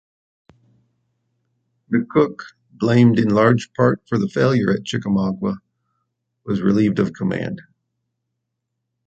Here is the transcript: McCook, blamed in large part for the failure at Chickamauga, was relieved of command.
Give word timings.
McCook, 1.93 2.39
blamed 2.71 3.19
in 3.19 3.29
large 3.29 3.71
part 3.73 4.01
for 4.09 4.17
the 4.17 4.27
failure 4.27 4.73
at 4.73 4.83
Chickamauga, 4.83 5.57
was 6.43 6.63
relieved 6.63 6.97
of 6.97 7.13
command. 7.13 7.61